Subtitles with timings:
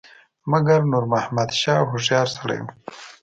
[0.51, 2.69] مګر نور محمد شاه هوښیار سړی وو.